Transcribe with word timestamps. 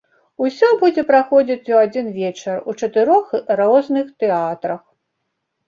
Усё 0.45 0.69
будзе 0.83 1.03
праходзіць 1.11 1.69
у 1.73 1.77
адзін 1.83 2.09
вечар 2.17 2.57
у 2.71 2.77
чатырох 2.81 3.39
розных 3.63 4.11
тэатрах. 4.25 4.85